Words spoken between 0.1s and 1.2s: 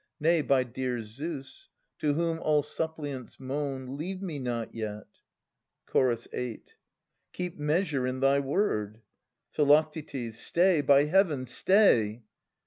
Nay, by dear